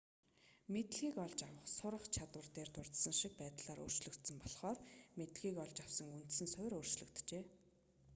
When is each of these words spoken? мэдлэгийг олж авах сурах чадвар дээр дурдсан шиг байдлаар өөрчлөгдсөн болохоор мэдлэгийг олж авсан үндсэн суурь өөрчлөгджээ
мэдлэгийг 0.73 1.15
олж 1.25 1.39
авах 1.49 1.67
сурах 1.77 2.03
чадвар 2.15 2.47
дээр 2.55 2.69
дурдсан 2.73 3.13
шиг 3.19 3.33
байдлаар 3.41 3.79
өөрчлөгдсөн 3.83 4.37
болохоор 4.41 4.79
мэдлэгийг 5.17 5.57
олж 5.65 5.77
авсан 5.85 6.07
үндсэн 6.19 6.47
суурь 6.53 6.75
өөрчлөгджээ 6.77 7.43